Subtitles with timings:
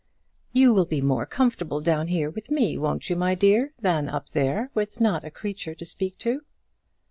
[0.51, 4.29] "You will be more comfortable down here with me, won't you, my dear, than up
[4.29, 6.41] there, with not a creature to speak to?"